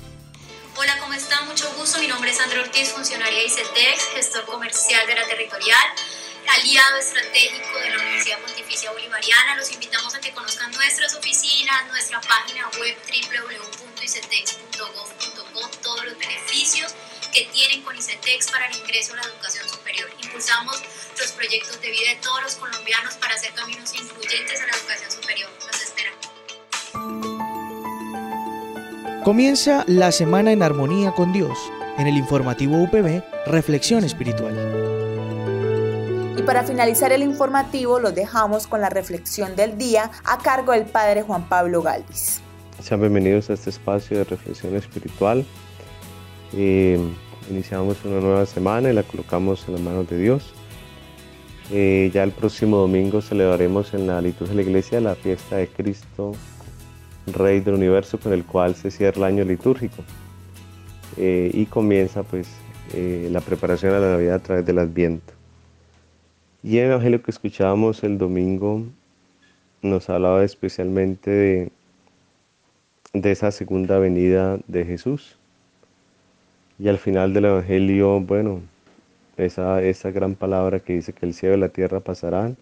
Hola, 0.77 0.99
¿cómo 0.99 1.13
están? 1.13 1.47
Mucho 1.47 1.71
gusto. 1.79 2.01
Mi 2.01 2.09
nombre 2.09 2.31
es 2.31 2.39
Sandra 2.39 2.63
Ortiz, 2.63 2.91
funcionaria 2.91 3.39
de 3.39 3.47
ICETEX, 3.47 4.05
gestor 4.15 4.45
comercial 4.47 5.07
de 5.07 5.15
la 5.15 5.27
territorial, 5.27 5.85
aliado 6.49 6.97
estratégico 6.99 7.79
de 7.79 7.91
la 7.91 7.97
Universidad 7.97 8.39
Pontificia 8.41 8.91
Bolivariana. 8.93 9.57
Los 9.57 9.73
invitamos 9.73 10.15
a 10.15 10.21
que 10.21 10.31
conozcan 10.33 10.71
nuestras 10.73 11.15
oficinas, 11.15 11.87
nuestra 11.89 12.21
página 12.21 12.69
web 12.79 12.95
www.icetex.gov.co, 13.07 15.71
todos 15.83 16.05
los 16.05 16.19
beneficios 16.19 16.95
que 17.33 17.47
tienen 17.53 17.81
con 17.83 17.97
ICETEX 17.97 18.51
para 18.51 18.67
el 18.67 18.77
ingreso 18.77 19.15
a 19.15 19.17
la 19.17 19.23
educación 19.25 19.67
superior. 19.69 20.09
Impulsamos 20.23 20.81
los 21.19 21.33
proyectos 21.33 21.81
de 21.81 21.91
vida 21.91 22.11
de 22.11 22.17
todos 22.17 22.43
los 22.43 22.57
colombianos 22.57 23.15
para 23.15 23.35
hacer 23.35 23.55
caminos 23.55 23.95
influyentes 23.95 24.61
a 24.61 24.67
la 24.67 24.77
educación 24.77 25.11
superior. 25.11 25.51
Los 25.67 25.83
esperamos. 25.83 26.29
Comienza 29.25 29.85
la 29.89 30.13
semana 30.13 30.53
en 30.53 30.63
armonía 30.63 31.13
con 31.13 31.33
Dios. 31.33 31.59
En 31.99 32.07
el 32.07 32.17
informativo 32.17 32.81
UPB, 32.83 33.23
Reflexión 33.47 34.05
Espiritual. 34.05 35.04
Y 36.37 36.43
para 36.43 36.65
finalizar 36.65 37.13
el 37.13 37.23
informativo, 37.23 38.01
los 38.01 38.13
dejamos 38.13 38.67
con 38.67 38.81
la 38.81 38.91
reflexión 38.91 39.55
del 39.55 39.79
día 39.79 40.11
a 40.25 40.39
cargo 40.39 40.73
del 40.73 40.85
Padre 40.85 41.23
Juan 41.23 41.49
Pablo 41.49 41.81
Galvis. 41.81 42.41
Sean 42.83 43.01
bienvenidos 43.01 43.51
a 43.51 43.53
este 43.53 43.71
espacio 43.71 44.19
de 44.19 44.25
reflexión 44.25 44.75
espiritual. 44.75 45.47
Eh, 46.53 46.99
iniciamos 47.49 48.05
una 48.05 48.21
nueva 48.21 48.47
semana 48.47 48.91
y 48.91 48.95
la 48.95 49.05
colocamos 49.05 49.65
en 49.69 49.75
las 49.75 49.83
manos 49.83 50.11
de 50.11 50.19
Dios. 50.19 50.53
Eh, 51.71 52.11
ya 52.13 52.25
el 52.25 52.33
próximo 52.33 52.79
domingo 52.79 53.23
celebraremos 53.23 53.95
en 53.95 54.09
la 54.09 54.21
liturgia 54.21 54.57
de 54.57 54.63
la 54.63 54.69
iglesia 54.69 55.01
la 55.01 55.15
fiesta 55.15 55.57
de 55.57 55.69
Cristo, 55.69 56.33
Rey 57.29 57.61
del 57.61 57.75
Universo, 57.75 58.19
con 58.19 58.33
el 58.33 58.45
cual 58.45 58.75
se 58.75 58.91
cierra 58.91 59.19
el 59.19 59.25
año 59.35 59.45
litúrgico. 59.45 60.03
Eh, 61.17 61.49
y 61.55 61.67
comienza 61.67 62.25
pues 62.25 62.49
la 62.93 63.41
preparación 63.41 63.95
a 63.95 63.99
la 63.99 64.11
Navidad 64.11 64.37
a 64.37 64.39
través 64.41 64.67
del 64.67 64.79
Adviento. 64.79 65.34
Y 66.65 66.79
el 66.79 66.87
Evangelio 66.87 67.23
que 67.23 67.31
escuchábamos 67.31 68.03
el 68.05 68.17
domingo 68.17 68.87
nos 69.83 70.09
hablaba 70.09 70.43
especialmente 70.45 71.31
de, 71.31 71.71
esa 73.13 73.51
segunda 73.51 73.99
venida 73.99 74.59
de 74.67 74.87
Jesús 74.87 75.37
y 76.79 76.89
al 76.89 76.97
final 76.97 77.35
del 77.35 77.45
Evangelio, 77.45 78.19
bueno, 78.19 78.63
esa, 79.37 79.83
esa 79.83 80.11
gran 80.11 80.37
palabra 80.37 80.81
que 80.81 80.95
dice 80.95 81.13
que 81.13 81.27
el 81.27 81.35
cielo 81.35 81.55
y 81.57 81.61
la 81.61 81.69
tierra 81.69 82.01
pasarán, 82.01 82.57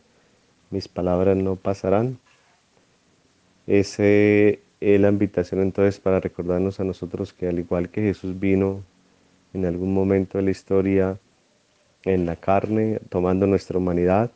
mis 0.71 0.89
palabras 0.89 1.37
no 1.37 1.55
pasarán. 1.55 2.19
Ese 3.69 4.59
es 4.81 5.01
la 5.01 5.11
invitación 5.11 5.61
entonces 5.61 6.01
para 6.01 6.19
recordarnos 6.19 6.81
a 6.81 6.85
nosotros 6.85 7.33
que 7.33 7.47
al 7.47 7.61
igual 7.61 7.89
que 7.89 8.03
Jesús 8.03 8.41
vino 8.41 8.83
en 9.55 9.65
algún 9.65 9.95
momento 9.95 10.39
de 10.39 10.45
la 10.45 10.51
historia 10.51 11.21
en 12.05 12.27
la 12.27 12.37
carne, 12.37 13.01
tomando 13.09 13.47
nuestra 13.47 13.79
humanidad, 13.79 14.31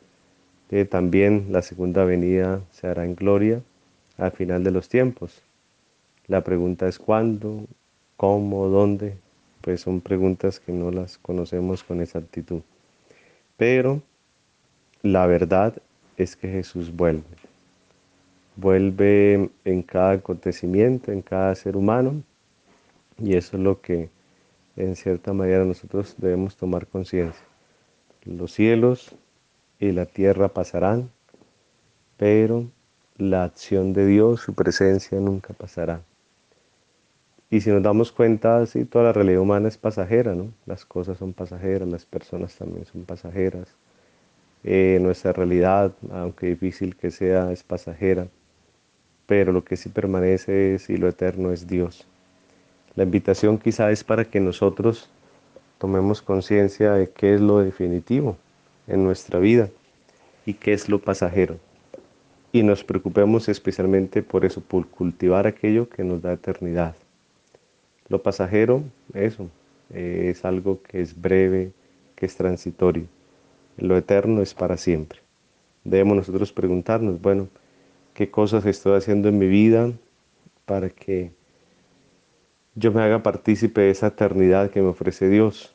que 0.69 0.85
también 0.85 1.47
la 1.49 1.61
segunda 1.61 2.03
venida 2.03 2.61
se 2.71 2.87
hará 2.87 3.05
en 3.05 3.15
gloria 3.15 3.61
al 4.17 4.31
final 4.31 4.63
de 4.63 4.71
los 4.71 4.89
tiempos. 4.89 5.41
La 6.27 6.43
pregunta 6.43 6.87
es 6.87 6.99
cuándo, 6.99 7.65
cómo, 8.17 8.67
dónde, 8.67 9.15
pues 9.61 9.81
son 9.81 10.01
preguntas 10.01 10.59
que 10.59 10.71
no 10.71 10.91
las 10.91 11.17
conocemos 11.17 11.83
con 11.83 12.01
exactitud. 12.01 12.61
Pero 13.55 14.01
la 15.01 15.25
verdad 15.25 15.73
es 16.17 16.35
que 16.35 16.49
Jesús 16.49 16.93
vuelve. 16.93 17.23
Vuelve 18.55 19.49
en 19.65 19.83
cada 19.83 20.11
acontecimiento, 20.11 21.11
en 21.11 21.21
cada 21.21 21.53
ser 21.55 21.77
humano, 21.77 22.23
y 23.19 23.35
eso 23.35 23.55
es 23.55 23.63
lo 23.63 23.81
que 23.81 24.09
en 24.75 24.95
cierta 24.95 25.33
manera 25.33 25.63
nosotros 25.63 26.15
debemos 26.17 26.55
tomar 26.55 26.87
conciencia. 26.87 27.46
Los 28.27 28.51
cielos 28.53 29.15
y 29.79 29.91
la 29.93 30.05
tierra 30.05 30.49
pasarán, 30.49 31.09
pero 32.17 32.65
la 33.17 33.45
acción 33.45 33.93
de 33.93 34.05
Dios, 34.05 34.41
su 34.41 34.53
presencia 34.53 35.19
nunca 35.19 35.53
pasará. 35.53 36.01
Y 37.49 37.61
si 37.61 37.69
nos 37.69 37.81
damos 37.81 38.11
cuenta, 38.11 38.65
sí, 38.65 38.83
toda 38.83 39.05
la 39.05 39.13
realidad 39.13 39.39
humana 39.39 39.69
es 39.69 39.77
pasajera, 39.77 40.35
¿no? 40.35 40.51
Las 40.65 40.85
cosas 40.85 41.17
son 41.17 41.31
pasajeras, 41.31 41.87
las 41.87 42.03
personas 42.05 42.53
también 42.55 42.85
son 42.85 43.05
pasajeras. 43.05 43.69
Eh, 44.65 44.99
nuestra 45.01 45.31
realidad, 45.31 45.93
aunque 46.11 46.47
difícil 46.47 46.97
que 46.97 47.11
sea, 47.11 47.53
es 47.53 47.63
pasajera. 47.63 48.27
Pero 49.25 49.53
lo 49.53 49.63
que 49.63 49.77
sí 49.77 49.87
permanece 49.87 50.75
es, 50.75 50.89
y 50.89 50.97
lo 50.97 51.07
eterno 51.07 51.53
es 51.53 51.67
Dios. 51.67 52.05
La 52.95 53.03
invitación 53.03 53.57
quizá 53.57 53.91
es 53.91 54.03
para 54.03 54.25
que 54.25 54.41
nosotros 54.41 55.09
tomemos 55.77 56.21
conciencia 56.21 56.93
de 56.93 57.09
qué 57.09 57.35
es 57.35 57.41
lo 57.41 57.59
definitivo 57.59 58.37
en 58.87 59.03
nuestra 59.03 59.39
vida 59.39 59.69
y 60.45 60.53
qué 60.53 60.73
es 60.73 60.89
lo 60.89 60.99
pasajero. 60.99 61.57
Y 62.51 62.63
nos 62.63 62.83
preocupemos 62.83 63.49
especialmente 63.49 64.23
por 64.23 64.45
eso, 64.45 64.61
por 64.61 64.87
cultivar 64.87 65.45
aquello 65.45 65.89
que 65.89 66.03
nos 66.03 66.21
da 66.21 66.33
eternidad. 66.33 66.95
Lo 68.07 68.23
pasajero, 68.23 68.83
eso, 69.13 69.49
eh, 69.93 70.29
es 70.31 70.45
algo 70.45 70.81
que 70.81 71.01
es 71.01 71.19
breve, 71.19 71.71
que 72.15 72.25
es 72.25 72.35
transitorio. 72.35 73.03
Lo 73.77 73.97
eterno 73.97 74.41
es 74.41 74.53
para 74.53 74.77
siempre. 74.77 75.19
Debemos 75.83 76.17
nosotros 76.17 76.51
preguntarnos, 76.51 77.21
bueno, 77.21 77.47
¿qué 78.13 78.31
cosas 78.31 78.65
estoy 78.65 78.97
haciendo 78.97 79.29
en 79.29 79.37
mi 79.37 79.47
vida 79.47 79.91
para 80.65 80.89
que 80.89 81.31
yo 82.77 82.91
me 82.91 83.01
haga 83.01 83.23
partícipe 83.23 83.81
de 83.81 83.89
esa 83.89 84.07
eternidad 84.07 84.69
que 84.69 84.81
me 84.81 84.89
ofrece 84.89 85.29
Dios? 85.29 85.73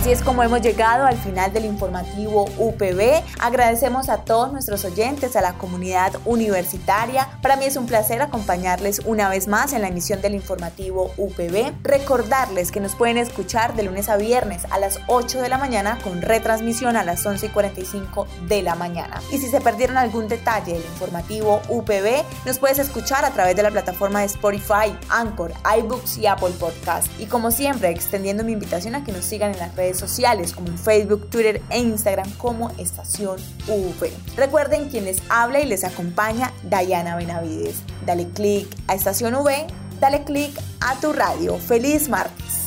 Así 0.07 0.13
es 0.13 0.21
como 0.21 0.41
hemos 0.41 0.61
llegado 0.61 1.05
al 1.05 1.17
final 1.17 1.51
del 1.51 1.65
informativo 1.65 2.45
UPB. 2.57 3.21
Agradecemos 3.41 4.07
a 4.07 4.19
todos 4.19 4.53
nuestros 4.53 4.85
oyentes, 4.85 5.35
a 5.35 5.41
la 5.41 5.55
comunidad 5.55 6.13
universitaria. 6.23 7.27
Para 7.41 7.57
mí 7.57 7.65
es 7.65 7.75
un 7.75 7.87
placer 7.87 8.21
acompañarles 8.21 9.01
una 9.03 9.27
vez 9.27 9.49
más 9.49 9.73
en 9.73 9.81
la 9.81 9.89
emisión 9.89 10.21
del 10.21 10.33
informativo 10.33 11.11
UPB. 11.17 11.73
Recordarles 11.83 12.71
que 12.71 12.79
nos 12.79 12.95
pueden 12.95 13.17
escuchar 13.17 13.75
de 13.75 13.83
lunes 13.83 14.07
a 14.07 14.15
viernes 14.15 14.63
a 14.69 14.79
las 14.79 14.97
8 15.07 15.41
de 15.41 15.49
la 15.49 15.57
mañana 15.57 15.99
con 16.01 16.21
retransmisión 16.21 16.95
a 16.95 17.03
las 17.03 17.25
11 17.25 17.47
y 17.47 17.49
45 17.49 18.27
de 18.47 18.61
la 18.61 18.75
mañana. 18.75 19.21
Y 19.33 19.39
si 19.39 19.49
se 19.49 19.59
perdieron 19.59 19.97
algún 19.97 20.29
detalle 20.29 20.75
del 20.75 20.85
informativo 20.85 21.61
UPB, 21.67 22.23
nos 22.45 22.59
puedes 22.59 22.79
escuchar 22.79 23.25
a 23.25 23.31
través 23.31 23.57
de 23.57 23.63
la 23.63 23.71
plataforma 23.71 24.21
de 24.21 24.27
Spotify, 24.27 24.97
Anchor, 25.09 25.51
iBooks 25.79 26.17
y 26.17 26.27
Apple 26.27 26.53
Podcast. 26.57 27.07
Y 27.19 27.25
como 27.25 27.51
siempre, 27.51 27.89
extendiendo 27.89 28.45
mi 28.45 28.53
invitación 28.53 28.95
a 28.95 29.03
que 29.03 29.11
nos 29.11 29.25
sigan 29.25 29.51
en 29.51 29.59
las 29.59 29.75
redes 29.75 29.96
sociales 29.97 30.53
como 30.53 30.77
Facebook, 30.77 31.29
Twitter 31.29 31.61
e 31.69 31.79
Instagram 31.79 32.31
como 32.33 32.71
Estación 32.77 33.37
V. 33.67 34.11
Recuerden 34.35 34.89
quien 34.89 35.05
les 35.05 35.21
habla 35.29 35.59
y 35.59 35.65
les 35.65 35.83
acompaña, 35.83 36.53
Dayana 36.63 37.15
Benavides. 37.15 37.77
Dale 38.05 38.27
click 38.29 38.67
a 38.87 38.95
Estación 38.95 39.35
V, 39.35 39.67
dale 39.99 40.23
click 40.23 40.57
a 40.79 40.99
tu 40.99 41.13
radio. 41.13 41.57
Feliz 41.57 42.09
martes. 42.09 42.66